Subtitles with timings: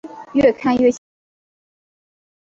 [0.33, 1.05] 越看越起劲